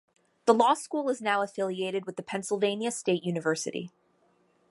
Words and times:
The 0.45 0.55
law 0.55 0.73
school 0.73 1.09
is 1.09 1.21
now 1.21 1.43
affiliated 1.43 2.07
with 2.07 2.15
the 2.15 2.23
Pennsylvania 2.23 2.89
State 2.89 3.23
University. 3.23 3.91